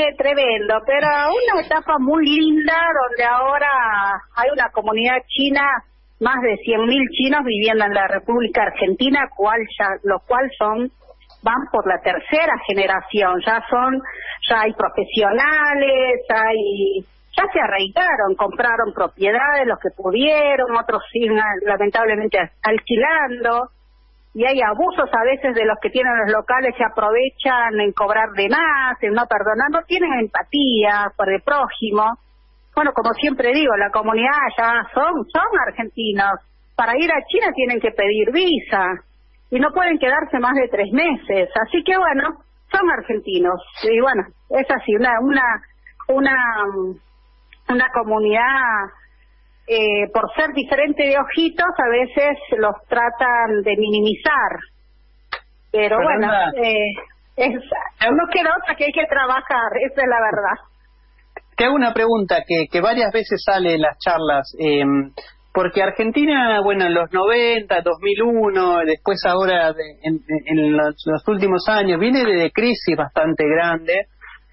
es 0.09 0.17
tremendo, 0.17 0.81
pero 0.87 1.07
una 1.07 1.67
etapa 1.67 1.99
muy 1.99 2.25
linda 2.25 2.75
donde 3.09 3.25
ahora 3.25 3.69
hay 4.37 4.49
una 4.53 4.71
comunidad 4.71 5.19
china, 5.29 5.63
más 6.21 6.41
de 6.43 6.57
100.000 6.65 7.11
chinos 7.13 7.41
viviendo 7.45 7.85
en 7.85 7.95
la 7.95 8.07
República 8.09 8.63
Argentina, 8.63 9.29
cual 9.35 9.61
ya, 9.79 9.89
los 10.05 10.23
cuales 10.25 10.53
son 10.59 10.91
van 11.43 11.67
por 11.73 11.87
la 11.87 11.99
tercera 12.03 12.53
generación, 12.67 13.41
ya 13.47 13.63
son, 13.71 14.01
ya 14.49 14.61
hay 14.63 14.73
profesionales, 14.75 16.21
hay 16.29 17.05
ya 17.37 17.45
se 17.53 17.61
arraigaron, 17.61 18.35
compraron 18.37 18.93
propiedades 18.95 19.67
los 19.67 19.79
que 19.79 19.91
pudieron, 19.97 20.77
otros 20.77 21.03
siguen 21.13 21.39
lamentablemente 21.65 22.39
alquilando 22.63 23.71
y 24.33 24.45
hay 24.45 24.61
abusos 24.63 25.11
a 25.13 25.25
veces 25.25 25.55
de 25.55 25.65
los 25.65 25.77
que 25.83 25.91
tienen 25.91 26.13
los 26.19 26.31
locales 26.31 26.75
se 26.77 26.85
aprovechan 26.85 27.81
en 27.81 27.93
cobrar 27.93 28.31
de 28.31 28.49
más, 28.49 28.97
en 29.03 29.13
no 29.13 29.27
perdonar, 29.27 29.71
no 29.71 29.83
tienen 29.87 30.13
empatía 30.21 31.11
por 31.17 31.33
el 31.33 31.43
prójimo. 31.43 32.19
Bueno, 32.75 32.93
como 32.95 33.13
siempre 33.15 33.53
digo, 33.53 33.77
la 33.77 33.91
comunidad 33.91 34.39
ya 34.57 34.87
son, 34.95 35.27
son 35.33 35.59
argentinos. 35.67 36.39
Para 36.77 36.97
ir 36.97 37.11
a 37.11 37.25
China 37.27 37.53
tienen 37.55 37.81
que 37.81 37.91
pedir 37.91 38.31
visa 38.33 39.03
y 39.51 39.59
no 39.59 39.73
pueden 39.73 39.99
quedarse 39.99 40.39
más 40.39 40.55
de 40.55 40.69
tres 40.69 40.93
meses. 40.93 41.51
Así 41.67 41.83
que 41.83 41.99
bueno, 41.99 42.29
son 42.71 42.89
argentinos. 42.89 43.61
Y 43.83 44.01
bueno, 44.01 44.23
es 44.51 44.67
así, 44.71 44.95
una, 44.95 45.19
una, 45.21 45.43
una, 46.07 46.37
una 47.71 47.89
comunidad 47.93 48.91
eh, 49.67 50.11
por 50.13 50.33
ser 50.35 50.53
diferente 50.53 51.05
de 51.05 51.17
ojitos, 51.17 51.69
a 51.79 51.89
veces 51.89 52.37
los 52.59 52.75
tratan 52.89 53.63
de 53.63 53.77
minimizar. 53.77 54.59
Pero 55.71 55.99
bueno, 56.03 56.29
eh, 56.57 56.91
es, 57.37 57.55
no 57.55 58.27
queda 58.33 58.51
otra 58.61 58.75
que 58.75 58.87
hay 58.87 58.93
que 58.93 59.07
trabajar, 59.07 59.71
esa 59.89 60.03
es 60.03 60.09
la 60.09 60.21
verdad. 60.21 60.59
Te 61.57 61.65
hago 61.67 61.75
una 61.75 61.95
pregunta 61.95 62.43
que, 62.47 62.67
que 62.71 62.81
varias 62.81 63.13
veces 63.13 63.43
sale 63.45 63.75
en 63.75 63.83
las 63.83 63.97
charlas. 63.99 64.53
Eh, 64.59 64.85
porque 65.53 65.83
Argentina, 65.83 66.61
bueno, 66.63 66.87
en 66.87 66.95
los 66.95 67.13
90, 67.13 67.81
2001, 67.83 68.79
después 68.87 69.21
ahora 69.25 69.69
en, 70.03 70.21
en 70.47 70.77
los, 70.77 70.95
los, 71.07 71.29
últimos 71.29 71.69
años, 71.69 72.01
viene 72.01 72.25
de 72.25 72.51
crisis 72.51 72.97
bastante 72.97 73.45
grande 73.47 74.07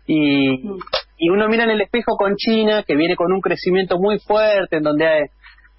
y, 0.07 0.67
mm 0.67 0.79
y 1.17 1.29
uno 1.29 1.47
mira 1.47 1.63
en 1.63 1.71
el 1.71 1.81
espejo 1.81 2.15
con 2.15 2.35
China, 2.35 2.83
que 2.85 2.95
viene 2.95 3.15
con 3.15 3.31
un 3.33 3.41
crecimiento 3.41 3.97
muy 3.97 4.19
fuerte, 4.19 4.77
en 4.77 4.83
donde 4.83 5.07
hay, 5.07 5.23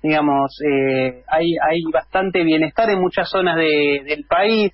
digamos, 0.03 0.61
eh, 0.67 1.23
hay, 1.29 1.55
hay 1.63 1.81
bastante 1.93 2.43
bienestar 2.43 2.91
en 2.91 3.01
muchas 3.01 3.29
zonas 3.31 3.57
de, 3.57 4.03
del 4.05 4.25
país. 4.29 4.73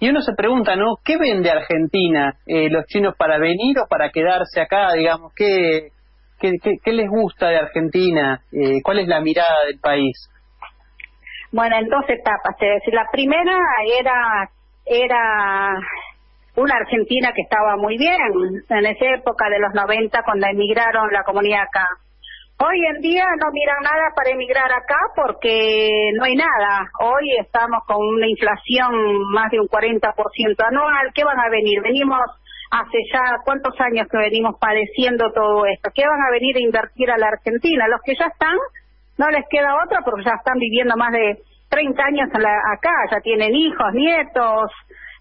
Y 0.00 0.08
uno 0.08 0.20
se 0.20 0.34
pregunta, 0.34 0.74
¿no? 0.74 0.96
¿Qué 1.04 1.16
vende 1.16 1.50
Argentina 1.50 2.34
eh, 2.46 2.68
los 2.70 2.86
chinos 2.86 3.14
para 3.16 3.38
venir 3.38 3.78
o 3.78 3.86
para 3.88 4.10
quedarse 4.10 4.60
acá? 4.60 4.92
Digamos, 4.94 5.32
¿qué, 5.36 5.90
qué, 6.40 6.54
qué, 6.82 6.92
les 6.92 7.08
gusta 7.08 7.48
de 7.48 7.58
Argentina? 7.58 8.40
Eh, 8.50 8.80
¿Cuál 8.82 9.00
es 9.00 9.08
la 9.08 9.20
mirada 9.20 9.66
del 9.66 9.78
país? 9.78 10.28
Bueno, 11.52 11.76
en 11.78 11.88
dos 11.88 12.04
etapas. 12.08 12.56
Es 12.58 12.80
decir, 12.80 12.94
la 12.94 13.06
primera 13.12 13.58
era 14.00 14.50
era 14.86 15.78
una 16.60 16.76
Argentina 16.76 17.32
que 17.34 17.42
estaba 17.42 17.76
muy 17.76 17.96
bien 17.96 18.16
en 18.68 18.86
esa 18.86 19.06
época 19.14 19.48
de 19.48 19.58
los 19.58 19.72
90 19.74 20.22
cuando 20.22 20.46
emigraron 20.46 21.10
la 21.12 21.24
comunidad 21.24 21.62
acá. 21.62 21.86
Hoy 22.62 22.76
en 22.94 23.00
día 23.00 23.24
no 23.40 23.50
miran 23.52 23.82
nada 23.82 24.12
para 24.14 24.30
emigrar 24.30 24.70
acá 24.70 24.98
porque 25.16 26.10
no 26.14 26.24
hay 26.24 26.34
nada. 26.34 26.90
Hoy 27.00 27.32
estamos 27.40 27.82
con 27.86 28.06
una 28.06 28.28
inflación 28.28 28.92
más 29.32 29.50
de 29.50 29.60
un 29.60 29.66
40% 29.66 30.12
anual. 30.68 31.08
¿Qué 31.14 31.24
van 31.24 31.40
a 31.40 31.48
venir? 31.48 31.80
Venimos 31.80 32.20
hace 32.70 32.98
ya 33.10 33.40
cuántos 33.46 33.72
años 33.80 34.06
que 34.10 34.18
venimos 34.18 34.56
padeciendo 34.60 35.32
todo 35.32 35.64
esto. 35.64 35.90
¿Qué 35.94 36.04
van 36.06 36.20
a 36.20 36.30
venir 36.30 36.56
a 36.56 36.60
invertir 36.60 37.10
a 37.10 37.16
la 37.16 37.28
Argentina? 37.28 37.88
Los 37.88 38.02
que 38.02 38.14
ya 38.14 38.26
están, 38.26 38.56
no 39.16 39.30
les 39.30 39.44
queda 39.48 39.82
otra 39.82 40.00
porque 40.04 40.24
ya 40.24 40.36
están 40.36 40.58
viviendo 40.58 40.94
más 40.98 41.12
de 41.12 41.38
30 41.70 42.02
años 42.02 42.28
acá, 42.28 42.92
ya 43.10 43.20
tienen 43.20 43.54
hijos, 43.54 43.94
nietos, 43.94 44.70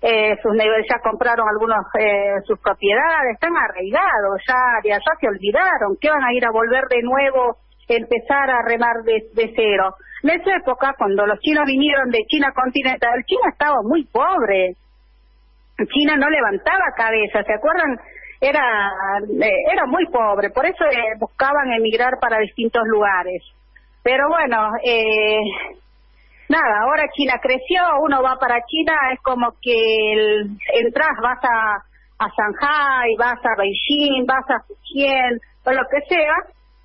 eh, 0.02 0.38
sus 0.42 0.56
ya 0.56 1.00
compraron 1.04 1.48
algunos 1.48 1.86
eh, 2.00 2.42
sus 2.46 2.60
propiedades, 2.60 3.34
están 3.34 3.56
arraigados 3.56 4.42
ya, 4.48 4.56
ya, 4.84 4.98
ya 4.98 5.14
se 5.20 5.28
olvidaron, 5.28 5.98
que 6.00 6.10
van 6.10 6.24
a 6.24 6.34
ir 6.34 6.46
a 6.46 6.52
volver 6.52 6.86
de 6.90 7.02
nuevo, 7.02 7.58
empezar 7.88 8.50
a 8.50 8.62
remar 8.62 9.04
de, 9.04 9.28
de 9.34 9.52
cero. 9.56 9.96
En 10.24 10.30
esa 10.32 10.56
época, 10.56 10.94
cuando 10.98 11.26
los 11.26 11.40
chinos 11.40 11.66
vinieron 11.66 12.10
de 12.12 12.24
China 12.28 12.52
continental, 12.54 13.24
China 13.26 13.50
estaba 13.52 13.78
muy 13.84 14.06
pobre. 14.06 14.76
China 15.88 16.16
no 16.18 16.30
levantaba 16.30 16.92
cabeza, 16.96 17.44
¿se 17.44 17.54
acuerdan? 17.54 17.98
Era, 18.42 18.92
eh, 19.42 19.72
era 19.72 19.86
muy 19.86 20.06
pobre, 20.08 20.50
por 20.50 20.66
eso 20.66 20.86
eh, 20.86 21.16
buscaban 21.20 21.72
emigrar 21.74 22.20
para 22.20 22.40
distintos 22.40 22.84
lugares. 22.88 23.44
Pero 24.04 24.28
bueno, 24.30 24.72
eh, 24.84 25.40
nada, 26.50 26.82
ahora 26.82 27.08
China 27.14 27.40
creció, 27.42 27.82
uno 28.02 28.22
va 28.22 28.36
para 28.40 28.60
China, 28.66 28.94
es 29.14 29.22
como 29.22 29.54
que 29.62 30.14
el, 30.14 30.58
entras, 30.84 31.16
vas 31.22 31.40
a, 31.44 31.78
a 32.20 32.28
Shanghai, 32.28 33.16
vas 33.18 33.40
a 33.46 33.56
Beijing, 33.56 34.26
vas 34.26 34.46
a 34.50 34.66
Fujian, 34.68 35.40
o 35.66 35.72
lo 35.72 35.84
que 35.90 36.02
sea, 36.10 36.36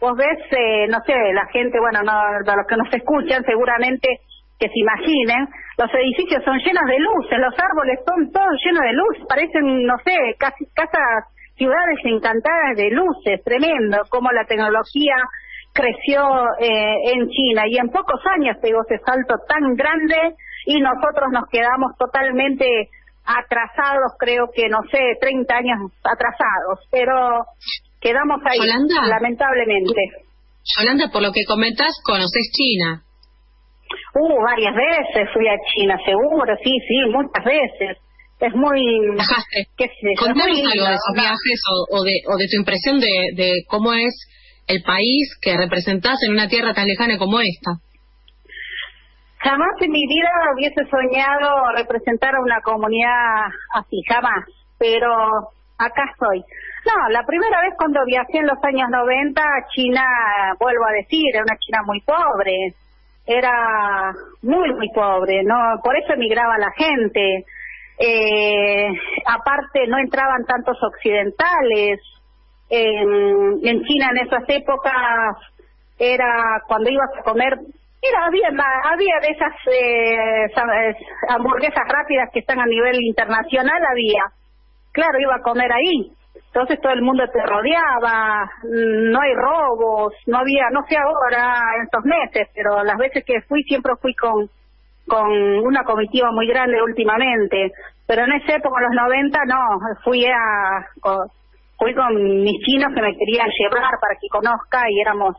vos 0.01 0.17
ves, 0.17 0.39
eh, 0.53 0.87
no 0.89 0.99
sé, 1.07 1.17
la 1.33 1.47
gente, 1.47 1.81
bueno, 1.81 2.03
no, 2.05 2.13
de 2.45 2.57
los 2.57 2.67
que 2.69 2.77
nos 2.77 2.93
escuchan 2.93 3.43
seguramente 3.45 4.21
que 4.59 4.69
se 4.69 4.79
imaginen, 4.79 5.49
los 5.79 5.91
edificios 5.93 6.45
son 6.45 6.59
llenos 6.59 6.85
de 6.87 6.99
luces, 7.01 7.39
los 7.39 7.55
árboles 7.59 7.99
son 8.07 8.31
todos 8.31 8.55
llenos 8.65 8.83
de 8.85 8.93
luz, 8.93 9.17
parecen, 9.29 9.83
no 9.85 9.97
sé, 10.05 10.17
casi 10.39 10.67
casas, 10.75 11.27
ciudades 11.57 11.99
encantadas 12.05 12.77
de 12.77 12.91
luces, 12.91 13.43
tremendo, 13.45 13.99
como 14.11 14.31
la 14.31 14.45
tecnología 14.45 15.17
creció 15.75 16.23
eh, 16.63 17.13
en 17.13 17.29
China 17.29 17.67
y 17.67 17.77
en 17.77 17.91
pocos 17.91 18.21
años 18.39 18.57
pegó 18.63 18.83
ese 18.87 19.03
salto 19.05 19.35
tan 19.49 19.75
grande 19.75 20.39
y 20.67 20.81
nosotros 20.81 21.29
nos 21.33 21.45
quedamos 21.51 21.99
totalmente 21.99 22.89
atrasados, 23.27 24.15
creo 24.19 24.47
que, 24.55 24.69
no 24.69 24.79
sé, 24.91 25.01
30 25.21 25.55
años 25.55 25.79
atrasados, 26.05 26.79
pero 26.91 27.45
quedamos 28.01 28.39
ahí, 28.47 28.61
lamentablemente. 29.09 30.01
Yolanda, 30.79 31.11
por 31.13 31.23
lo 31.23 31.33
que 31.33 31.45
comentas, 31.45 31.91
conoces 32.05 32.53
China. 32.55 33.03
Uh, 34.15 34.43
varias 34.45 34.75
veces 34.75 35.29
fui 35.35 35.49
a 35.49 35.57
China, 35.75 35.99
seguro, 36.07 36.55
sí, 36.63 36.71
sí, 36.87 36.97
muchas 37.11 37.45
veces. 37.45 37.99
Es 38.41 38.55
muy... 38.55 38.81
Viajaste. 39.15 39.69
Contanos 40.19 40.59
algo 40.71 40.87
de 40.87 40.95
esos 40.95 41.15
viajes 41.15 41.59
o, 41.91 42.03
de, 42.05 42.15
o 42.29 42.37
de 42.37 42.47
tu 42.47 42.57
impresión 42.59 43.01
de, 43.01 43.33
de 43.35 43.65
cómo 43.69 43.93
es 43.93 44.15
el 44.67 44.83
país 44.83 45.37
que 45.41 45.57
representás 45.57 46.23
en 46.27 46.33
una 46.33 46.49
tierra 46.49 46.75
tan 46.75 46.87
lejana 46.87 47.19
como 47.19 47.41
esta? 47.41 47.73
Jamás 49.39 49.77
en 49.81 49.91
mi 49.91 50.07
vida 50.07 50.31
hubiese 50.55 50.89
soñado 50.89 51.73
representar 51.77 52.35
a 52.35 52.41
una 52.41 52.61
comunidad 52.63 53.45
así, 53.75 54.01
jamás, 54.09 54.45
pero 54.79 55.13
acá 55.77 56.05
estoy. 56.13 56.43
No, 56.87 57.09
la 57.11 57.23
primera 57.27 57.61
vez 57.61 57.75
cuando 57.77 58.01
viajé 58.07 58.39
en 58.39 58.47
los 58.47 58.59
años 58.63 58.89
90, 58.91 59.43
China, 59.75 60.05
vuelvo 60.59 60.85
a 60.87 60.93
decir, 60.93 61.25
era 61.33 61.43
una 61.43 61.59
China 61.59 61.79
muy 61.85 62.01
pobre, 62.01 62.75
era 63.27 64.13
muy, 64.43 64.73
muy 64.75 64.89
pobre, 64.95 65.43
no 65.45 65.57
por 65.83 65.97
eso 65.97 66.15
emigraba 66.15 66.59
la 66.59 66.71
gente. 66.77 67.45
Eh, 67.99 68.89
aparte, 69.27 69.87
no 69.89 69.99
entraban 69.99 70.45
tantos 70.47 70.77
occidentales, 70.83 72.01
en, 72.71 73.83
China 73.85 74.11
en 74.11 74.27
esas 74.27 74.45
épocas 74.49 75.37
era 75.99 76.63
cuando 76.67 76.91
ibas 76.91 77.11
a 77.19 77.23
comer 77.23 77.59
era 78.03 78.27
había 78.27 78.49
había 78.85 79.15
de 79.21 79.29
esas 79.29 79.55
eh, 79.73 80.95
hamburguesas 81.29 81.85
rápidas 81.89 82.29
que 82.33 82.41
están 82.41 82.61
a 82.61 82.67
nivel 82.67 83.01
internacional 83.01 83.83
había. 83.91 84.25
Claro 84.93 85.19
iba 85.21 85.37
a 85.37 85.43
comer 85.43 85.73
ahí. 85.73 86.13
Entonces 86.35 86.81
todo 86.81 86.93
el 86.93 87.03
mundo 87.03 87.25
te 87.33 87.45
rodeaba 87.45 88.51
no 88.63 89.21
hay 89.21 89.35
robos 89.35 90.15
no 90.27 90.39
había 90.39 90.69
no 90.71 90.85
sé 90.87 90.97
ahora 90.97 91.77
en 91.77 91.83
estos 91.85 92.05
meses 92.05 92.49
pero 92.55 92.85
las 92.85 92.97
veces 92.97 93.25
que 93.25 93.41
fui 93.43 93.63
siempre 93.65 93.93
fui 94.01 94.15
con 94.15 94.49
con 95.07 95.31
una 95.31 95.85
comitiva 95.85 96.31
muy 96.33 96.47
grande 96.47 96.83
últimamente. 96.83 97.73
Pero 98.07 98.25
en 98.25 98.33
esa 98.33 98.57
época 98.57 98.81
en 98.81 98.85
los 98.85 99.03
90 99.03 99.39
no 99.47 99.79
fui 100.03 100.27
a 100.27 100.87
fui 101.85 101.95
con 101.95 102.15
mis 102.17 102.59
chinos 102.65 102.95
que 102.95 103.03
me 103.03 103.15
querían 103.15 103.51
llevar 103.59 103.93
para 104.01 104.17
que 104.19 104.29
conozca 104.31 104.89
y 104.89 105.01
éramos 105.03 105.37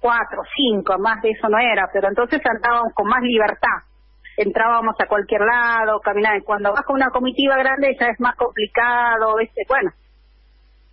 cuatro, 0.00 0.42
cinco, 0.54 0.96
más 0.98 1.20
de 1.22 1.30
eso 1.30 1.48
no 1.48 1.58
era, 1.58 1.88
pero 1.92 2.06
entonces 2.06 2.40
andábamos 2.46 2.94
con 2.94 3.08
más 3.08 3.20
libertad. 3.22 3.82
Entrábamos 4.36 4.94
a 5.00 5.08
cualquier 5.08 5.40
lado, 5.40 5.98
caminábamos. 5.98 6.44
Cuando 6.44 6.72
vas 6.72 6.84
con 6.84 6.94
una 6.94 7.10
comitiva 7.10 7.56
grande 7.56 7.96
ya 7.98 8.10
es 8.10 8.20
más 8.20 8.36
complicado, 8.36 9.34
¿viste? 9.38 9.62
Bueno, 9.66 9.90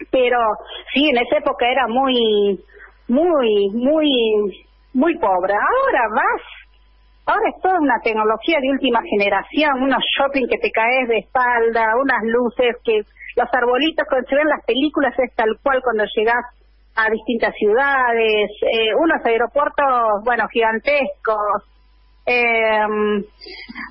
pero 0.09 0.39
sí, 0.91 1.07
en 1.07 1.17
esa 1.17 1.38
época 1.38 1.67
era 1.69 1.88
muy, 1.88 2.59
muy, 3.07 3.69
muy, 3.74 4.09
muy 4.93 5.19
pobre. 5.19 5.53
Ahora 5.53 6.01
vas 6.09 6.41
Ahora 7.27 7.50
es 7.50 7.59
toda 7.59 7.79
una 7.79 8.00
tecnología 8.03 8.59
de 8.62 8.69
última 8.69 9.01
generación, 9.01 9.81
unos 9.81 10.03
shopping 10.15 10.47
que 10.47 10.59
te 10.59 10.69
caes 10.69 11.07
de 11.07 11.17
espalda, 11.17 11.95
unas 12.00 12.21
luces 12.24 12.75
que 12.83 13.01
los 13.36 13.50
arbolitos 13.51 14.06
cuando 14.08 14.27
se 14.30 14.36
ven 14.36 14.48
las 14.48 14.65
películas 14.65 15.13
es 15.20 15.34
tal 15.36 15.58
cual 15.62 15.82
cuando 15.84 16.06
llegas 16.15 16.46
a 16.96 17.10
distintas 17.10 17.54
ciudades, 17.56 18.51
eh, 18.62 18.96
unos 18.96 19.25
aeropuertos, 19.25 20.24
bueno, 20.24 20.48
gigantescos, 20.48 21.63
eh, 22.25 22.88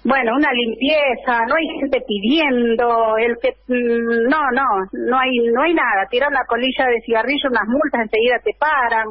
bueno, 0.03 0.33
una 0.35 0.51
limpieza, 0.53 1.47
no 1.47 1.55
hay 1.55 1.67
gente 1.81 2.01
pidiendo, 2.07 3.17
el 3.17 3.37
que 3.41 3.55
mm, 3.69 4.29
no, 4.29 4.51
no, 4.51 4.65
no 4.93 5.19
hay 5.19 5.31
no 5.53 5.63
hay 5.63 5.75
nada, 5.75 6.09
tiran 6.11 6.33
una 6.33 6.45
colilla 6.47 6.87
de 6.87 7.01
cigarrillo, 7.07 7.51
unas 7.51 7.69
multas 7.69 8.01
enseguida 8.03 8.39
te 8.43 8.55
paran. 8.59 9.09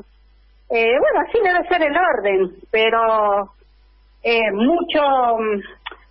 Eh, 0.69 0.97
bueno, 0.99 1.27
así 1.27 1.39
debe 1.41 1.67
ser 1.69 1.83
el 1.83 1.95
orden, 1.95 2.51
pero 2.71 3.53
eh, 4.23 4.51
mucho 4.51 5.37
mm, 5.37 5.61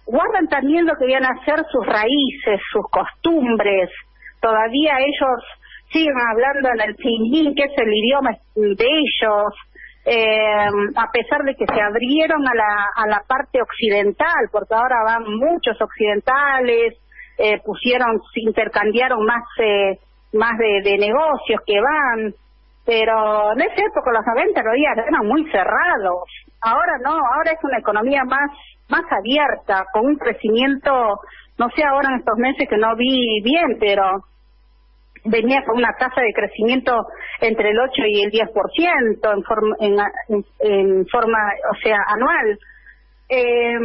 guardan 0.07 0.49
también 0.49 0.87
lo 0.87 0.95
que 0.97 1.07
vienen 1.07 1.29
a 1.29 1.45
ser 1.45 1.65
sus 1.71 1.85
raíces, 1.85 2.61
sus 2.73 2.89
costumbres. 2.91 3.91
Todavía 4.43 4.99
ellos 4.99 5.45
siguen 5.91 6.15
hablando 6.31 6.69
en 6.75 6.91
el 6.91 6.97
pinyin, 6.97 7.55
que 7.55 7.63
es 7.63 7.79
el 7.79 7.95
idioma 7.95 8.31
de 8.55 8.87
ellos 8.87 9.55
eh, 10.05 10.67
a 10.97 11.11
pesar 11.13 11.43
de 11.45 11.55
que 11.55 11.67
se 11.67 11.81
abrieron 11.81 12.47
a 12.47 12.55
la, 12.55 12.87
a 12.97 13.07
la 13.07 13.23
parte 13.27 13.63
occidental, 13.63 14.49
porque 14.51 14.75
ahora 14.75 15.05
van 15.05 15.23
muchos 15.37 15.81
occidentales, 15.81 16.95
eh, 17.39 17.61
pusieron, 17.65 18.21
intercambiaron 18.35 19.25
más, 19.25 19.45
eh, 19.61 19.99
más 20.33 20.59
de, 20.59 20.83
de, 20.83 20.99
negocios 20.99 21.61
que 21.65 21.81
van, 21.81 22.35
pero 22.85 23.53
en 23.53 23.61
esa 23.61 23.81
época, 23.81 24.11
los 24.13 24.27
90, 24.27 24.63
los 24.63 24.75
días 24.75 24.99
eran 25.07 25.27
muy 25.27 25.49
cerrados. 25.53 26.25
Ahora 26.61 26.99
no, 27.05 27.13
ahora 27.13 27.53
es 27.53 27.63
una 27.63 27.79
economía 27.79 28.25
más, 28.25 28.51
más 28.89 29.05
abierta, 29.11 29.85
con 29.93 30.07
un 30.07 30.17
crecimiento, 30.17 31.21
no 31.59 31.69
sé 31.77 31.85
ahora 31.85 32.09
en 32.11 32.19
estos 32.19 32.39
meses 32.39 32.69
que 32.69 32.77
no 32.77 32.97
vi 32.97 33.41
bien, 33.43 33.79
pero 33.79 34.25
venía 35.25 35.63
con 35.65 35.77
una 35.77 35.93
tasa 35.99 36.21
de 36.21 36.33
crecimiento 36.33 37.07
entre 37.41 37.71
el 37.71 37.79
8 37.79 37.93
y 38.07 38.23
el 38.23 38.31
10% 38.31 39.35
en 39.35 39.43
forma, 39.43 39.77
en, 39.81 40.45
en, 40.61 41.07
forma 41.07 41.39
o 41.71 41.75
sea, 41.83 41.99
anual. 42.09 42.59
Eh, 43.29 43.79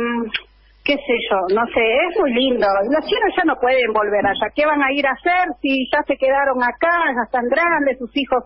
qué 0.83 0.95
sé 0.95 1.15
yo, 1.29 1.37
no 1.53 1.65
sé, 1.67 1.83
es 1.83 2.19
muy 2.19 2.33
lindo. 2.33 2.65
Los 2.89 3.05
chinos 3.05 3.33
ya 3.35 3.43
no 3.43 3.55
pueden 3.59 3.91
volver 3.93 4.25
allá. 4.25 4.47
¿Qué 4.55 4.65
van 4.65 4.81
a 4.81 4.91
ir 4.93 5.05
a 5.05 5.11
hacer 5.11 5.53
si 5.61 5.85
ya 5.91 6.01
se 6.03 6.15
quedaron 6.15 6.63
acá, 6.63 7.11
ya 7.13 7.23
están 7.25 7.45
grandes, 7.49 7.99
sus 7.99 8.15
hijos 8.15 8.45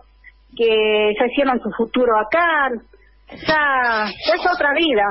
que 0.56 1.14
ya 1.18 1.26
hicieron 1.26 1.60
su 1.60 1.70
futuro 1.76 2.18
acá? 2.18 2.68
Ya 3.46 4.34
es 4.34 4.46
otra 4.52 4.74
vida, 4.74 5.04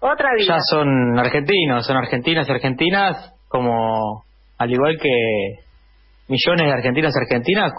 otra 0.00 0.30
vida. 0.34 0.54
Ya 0.56 0.60
son 0.60 1.18
argentinos, 1.18 1.86
son 1.86 1.96
argentinas 1.98 2.48
y 2.48 2.52
argentinas 2.52 3.34
como 3.48 4.24
al 4.56 4.70
igual 4.72 4.98
que 5.00 5.67
millones 6.28 6.66
de 6.66 6.72
argentinos 6.72 7.14
y 7.14 7.18
argentinas 7.18 7.72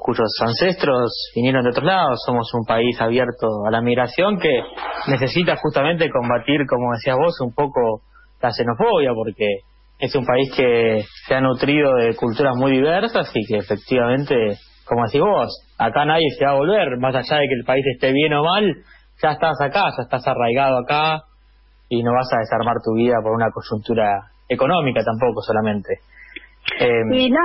cuyos 0.00 0.28
ancestros 0.40 1.30
vinieron 1.34 1.62
de 1.62 1.70
otros 1.70 1.86
lados. 1.86 2.20
Somos 2.26 2.52
un 2.54 2.64
país 2.64 3.00
abierto 3.00 3.46
a 3.66 3.70
la 3.70 3.80
migración 3.80 4.38
que 4.38 4.60
necesita 5.08 5.56
justamente 5.56 6.10
combatir, 6.10 6.66
como 6.66 6.92
decías 6.92 7.16
vos, 7.16 7.40
un 7.40 7.54
poco 7.54 8.02
la 8.40 8.50
xenofobia, 8.52 9.12
porque 9.14 9.46
es 9.98 10.14
un 10.16 10.26
país 10.26 10.52
que 10.54 11.04
se 11.26 11.34
ha 11.34 11.40
nutrido 11.40 11.94
de 11.94 12.16
culturas 12.16 12.56
muy 12.56 12.72
diversas 12.72 13.30
y 13.34 13.46
que 13.46 13.58
efectivamente, 13.58 14.34
como 14.84 15.04
decís 15.06 15.20
vos, 15.20 15.50
acá 15.78 16.04
nadie 16.04 16.26
se 16.36 16.44
va 16.44 16.52
a 16.52 16.54
volver, 16.54 16.98
más 16.98 17.14
allá 17.14 17.38
de 17.38 17.46
que 17.46 17.54
el 17.54 17.64
país 17.64 17.84
esté 17.86 18.12
bien 18.12 18.32
o 18.34 18.42
mal, 18.42 18.64
ya 19.22 19.32
estás 19.32 19.60
acá, 19.60 19.90
ya 19.96 20.02
estás 20.02 20.26
arraigado 20.26 20.78
acá 20.78 21.22
y 21.88 22.02
no 22.02 22.12
vas 22.12 22.32
a 22.32 22.38
desarmar 22.38 22.76
tu 22.84 22.94
vida 22.94 23.14
por 23.22 23.32
una 23.32 23.50
coyuntura 23.52 24.32
económica 24.48 25.04
tampoco 25.04 25.40
solamente. 25.42 26.00
y 27.14 27.30
no, 27.30 27.38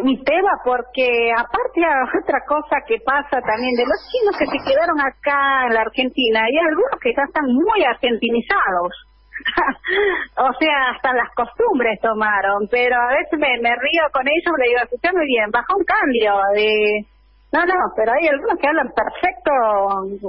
mi 0.00 0.16
tema 0.24 0.56
porque 0.64 1.30
aparte 1.36 1.80
otra 2.24 2.40
cosa 2.48 2.80
que 2.86 2.96
pasa 3.04 3.42
también 3.44 3.76
de 3.76 3.84
los 3.84 4.00
chinos 4.08 4.36
que 4.38 4.46
se 4.46 4.64
quedaron 4.64 4.98
acá 4.98 5.66
en 5.68 5.74
la 5.74 5.82
Argentina 5.82 6.44
hay 6.44 6.56
algunos 6.56 6.96
que 7.00 7.12
ya 7.14 7.24
están 7.24 7.44
muy 7.46 7.84
argentinizados. 7.84 8.92
O 10.36 10.52
sea 10.58 10.90
hasta 10.94 11.12
las 11.12 11.28
costumbres 11.34 12.00
tomaron 12.00 12.68
pero 12.70 12.96
a 12.96 13.08
veces 13.08 13.38
me, 13.38 13.74
río 13.76 14.04
con 14.12 14.26
ellos 14.28 14.54
le 14.56 14.68
digo 14.68 14.80
escucha 14.84 15.12
muy 15.12 15.26
bien 15.26 15.50
baja 15.50 15.74
un 15.76 15.84
cambio 15.84 16.36
de 16.54 17.04
no 17.52 17.64
no 17.64 17.74
pero 17.96 18.12
hay 18.12 18.28
algunos 18.28 18.58
que 18.58 18.68
hablan 18.68 18.92
perfecto 18.92 19.52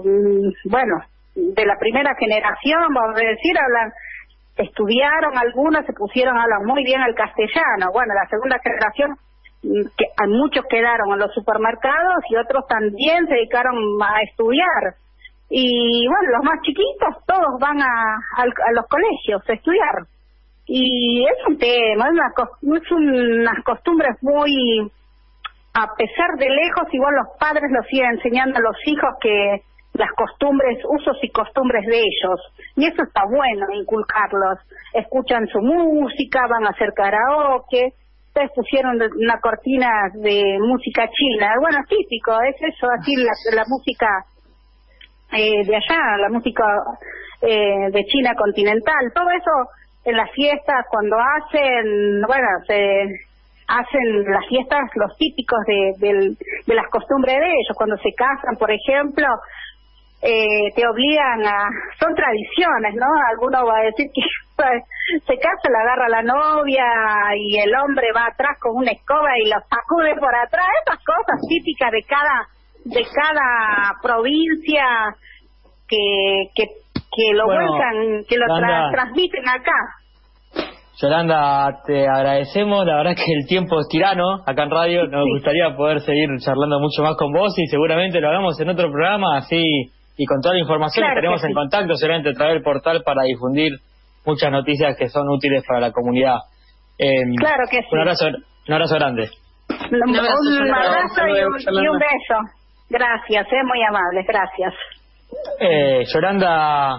mm, 0.04 0.72
bueno 0.72 0.96
de 1.36 1.66
la 1.66 1.78
primera 1.80 2.16
generación 2.16 2.82
vamos 2.94 3.16
a 3.16 3.26
decir 3.28 3.56
hablan 3.60 3.94
estudiaron 4.58 5.38
algunos 5.38 5.86
se 5.86 5.94
pusieron 5.94 6.38
a 6.38 6.44
hablar 6.44 6.64
muy 6.66 6.84
bien 6.84 7.02
el 7.02 7.16
castellano. 7.16 7.92
Bueno 7.92 8.14
la 8.14 8.28
segunda 8.30 8.58
generación 8.60 9.18
que 9.64 10.06
muchos 10.28 10.66
quedaron 10.70 11.14
en 11.14 11.20
los 11.20 11.34
supermercados 11.34 12.24
y 12.30 12.36
otros 12.36 12.68
también 12.68 13.26
se 13.28 13.36
dedicaron 13.36 13.76
a 14.02 14.22
estudiar. 14.22 14.96
Y 15.50 16.06
bueno, 16.08 16.38
los 16.38 16.44
más 16.44 16.62
chiquitos 16.64 17.26
todos 17.26 17.60
van 17.60 17.82
a, 17.82 18.18
a, 18.38 18.72
los 18.74 18.86
colegios 18.88 19.42
a 19.48 19.54
estudiar. 19.54 20.06
Y 20.66 21.26
es 21.26 21.48
un 21.48 21.58
tema, 21.58 22.08
es, 22.08 22.12
una, 22.12 22.78
es 22.78 22.92
unas 22.92 23.64
costumbres 23.64 24.18
muy, 24.22 24.92
a 25.74 25.96
pesar 25.96 26.38
de 26.38 26.50
lejos, 26.50 26.88
igual 26.92 27.16
los 27.16 27.38
padres 27.40 27.70
lo 27.70 27.84
siguen 27.84 28.12
enseñando 28.12 28.60
a 28.60 28.62
los 28.62 28.78
hijos 28.86 29.10
que 29.22 29.62
las 29.94 30.10
costumbres, 30.14 30.80
usos 30.90 31.18
y 31.22 31.30
costumbres 31.30 31.86
de 31.86 32.00
ellos. 32.00 32.40
Y 32.76 32.86
eso 32.86 33.04
está 33.04 33.24
bueno, 33.26 33.68
inculcarlos. 33.74 34.60
Escuchan 34.94 35.48
su 35.48 35.60
música, 35.60 36.48
van 36.50 36.66
a 36.66 36.72
hacer 36.72 36.94
karaoke, 36.94 37.94
ustedes 38.34 38.52
pusieron 38.56 38.98
una 38.98 39.40
cortina 39.40 40.10
de 40.16 40.58
música 40.60 41.08
china. 41.08 41.54
Bueno, 41.62 41.78
típico, 41.88 42.34
es 42.42 42.56
eso, 42.74 42.88
así 43.00 43.16
la, 43.16 43.64
música 43.68 44.08
eh, 45.32 45.64
de 45.64 45.76
allá, 45.76 46.18
la 46.18 46.30
música 46.30 46.64
eh, 47.42 47.92
de 47.92 48.04
China 48.06 48.34
continental. 48.36 49.12
Todo 49.14 49.30
eso 49.30 49.52
en 50.06 50.18
las 50.18 50.32
fiestas, 50.32 50.84
cuando 50.90 51.16
hacen, 51.16 52.22
bueno, 52.26 52.48
se 52.66 53.06
hacen 53.68 54.24
las 54.26 54.48
fiestas 54.48 54.82
los 54.96 55.16
típicos 55.18 55.60
de, 55.68 56.36
de 56.66 56.74
las 56.74 56.90
costumbres 56.90 57.38
de 57.38 57.46
ellos. 57.46 57.78
Cuando 57.78 57.98
se 57.98 58.14
casan, 58.18 58.58
por 58.58 58.72
ejemplo, 58.72 59.28
eh, 60.24 60.72
te 60.74 60.88
obligan 60.88 61.46
a... 61.46 61.70
Son 62.00 62.16
tradiciones, 62.16 62.96
¿no? 62.96 63.06
Alguno 63.30 63.66
va 63.66 63.80
a 63.80 63.84
decir 63.84 64.08
que 64.14 64.22
se 65.28 65.38
casa, 65.38 65.70
la 65.70 65.80
agarra 65.80 66.10
la 66.10 66.24
novia 66.24 66.86
y 67.38 67.60
el 67.60 67.74
hombre 67.76 68.08
va 68.16 68.28
atrás 68.28 68.58
con 68.60 68.76
una 68.76 68.92
escoba 68.92 69.38
y 69.44 69.50
lo 69.50 69.60
sacude 69.70 70.16
por 70.20 70.34
atrás. 70.36 70.68
Esas 70.86 71.00
cosas 71.04 71.40
típicas 71.48 71.92
de 71.92 72.04
cada 72.04 72.48
de 72.86 73.06
cada 73.06 73.96
provincia 74.02 75.16
que 75.88 76.50
que, 76.56 76.66
que 77.16 77.34
lo 77.34 77.46
vuelcan, 77.46 78.26
que 78.28 78.38
lo 78.38 78.46
transmiten 78.92 79.48
acá. 79.48 80.04
Yolanda, 81.02 81.82
te 81.86 82.08
agradecemos, 82.08 82.86
la 82.86 82.98
verdad 82.98 83.16
que 83.16 83.34
el 83.34 83.48
tiempo 83.48 83.80
es 83.80 83.88
tirano 83.90 84.44
acá 84.46 84.64
en 84.64 84.70
radio, 84.70 85.08
nos 85.08 85.26
gustaría 85.28 85.76
poder 85.76 86.02
seguir 86.02 86.30
charlando 86.40 86.80
mucho 86.80 87.02
más 87.02 87.18
con 87.18 87.34
vos 87.34 87.54
y 87.58 87.66
seguramente 87.66 88.22
lo 88.22 88.30
hagamos 88.30 88.60
en 88.60 88.70
otro 88.70 88.92
programa, 88.92 89.38
así 89.38 89.92
y 90.18 90.26
con 90.26 90.42
toda 90.42 90.54
la 90.54 90.62
información 90.62 91.08
estaremos 91.08 91.44
en 91.44 91.54
contacto, 91.54 91.96
seguramente 91.96 92.34
traer 92.34 92.58
el 92.58 92.64
portal 92.64 93.02
para 93.04 93.24
difundir 93.24 93.72
muchas 94.26 94.52
noticias 94.52 94.96
que 94.98 95.10
son 95.10 95.30
útiles 95.30 95.64
para 95.68 95.80
la 95.80 95.92
comunidad. 95.92 96.38
Eh, 96.98 97.24
claro 97.38 97.64
que 97.70 97.82
sí. 97.82 97.88
Un 97.92 98.00
abrazo, 98.00 98.26
un 98.68 98.74
abrazo 98.74 98.96
grande. 98.96 99.30
Un 99.70 100.16
abrazo, 100.16 101.28
y, 101.28 101.88
un, 101.88 102.00
beso. 102.00 102.36
Gracias, 102.90 103.48
eh, 103.48 103.64
muy 103.66 103.82
amables, 103.84 104.26
gracias. 104.28 104.74
Eh, 105.60 106.04
Yolanda 106.14 106.98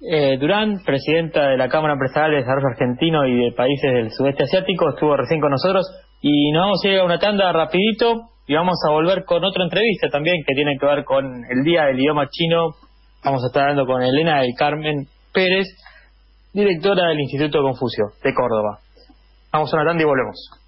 eh, 0.00 0.38
Durán, 0.38 0.82
presidenta 0.84 1.48
de 1.48 1.56
la 1.56 1.68
Cámara 1.68 1.92
Empresarial 1.94 2.32
de 2.32 2.36
Desarrollo 2.38 2.68
Argentino 2.68 3.26
y 3.26 3.44
de 3.44 3.52
países 3.52 3.92
del 3.92 4.10
sudeste 4.10 4.44
asiático, 4.44 4.88
estuvo 4.88 5.16
recién 5.16 5.40
con 5.40 5.50
nosotros 5.50 5.86
y 6.22 6.50
nos 6.52 6.62
vamos 6.62 6.84
a 6.84 6.88
ir 6.88 6.98
a 6.98 7.04
una 7.04 7.18
tanda 7.18 7.52
rapidito 7.52 8.30
y 8.46 8.54
vamos 8.54 8.78
a 8.88 8.92
volver 8.92 9.24
con 9.24 9.44
otra 9.44 9.64
entrevista 9.64 10.08
también 10.08 10.42
que 10.46 10.54
tiene 10.54 10.76
que 10.78 10.86
ver 10.86 11.04
con 11.04 11.44
el 11.48 11.62
Día 11.62 11.84
del 11.84 12.00
Idioma 12.00 12.28
Chino. 12.30 12.70
Vamos 13.24 13.44
a 13.44 13.46
estar 13.46 13.62
hablando 13.62 13.86
con 13.86 14.02
Elena 14.02 14.40
del 14.40 14.54
Carmen 14.58 15.06
Pérez, 15.32 15.66
directora 16.52 17.08
del 17.08 17.20
Instituto 17.20 17.62
Confucio 17.62 18.12
de 18.22 18.34
Córdoba. 18.34 18.80
Vamos 19.52 19.72
a 19.72 19.76
una 19.76 19.86
tanda 19.86 20.02
y 20.02 20.06
volvemos. 20.06 20.59